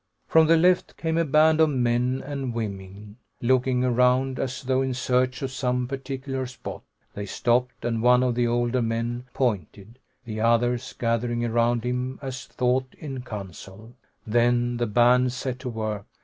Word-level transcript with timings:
From 0.25 0.47
the 0.47 0.57
left 0.57 0.97
came 0.97 1.15
a 1.19 1.23
band 1.23 1.61
of 1.61 1.69
men 1.69 2.23
and 2.25 2.55
women, 2.55 3.17
looking 3.39 3.85
around 3.85 4.39
as 4.39 4.63
though 4.63 4.81
in 4.81 4.95
search 4.95 5.43
of 5.43 5.51
some 5.51 5.87
particular 5.87 6.47
spot. 6.47 6.81
They 7.13 7.27
stopped, 7.27 7.85
and 7.85 8.01
one 8.01 8.23
of 8.23 8.33
the 8.33 8.47
older 8.47 8.81
men 8.81 9.25
pointed, 9.35 9.99
the 10.25 10.39
others 10.41 10.91
gathering 10.93 11.45
around 11.45 11.83
him 11.83 12.17
as 12.19 12.49
though 12.57 12.83
in 12.97 13.21
council. 13.21 13.93
Then 14.25 14.77
the 14.77 14.87
band 14.87 15.33
set 15.33 15.59
to 15.59 15.69
work. 15.69 16.07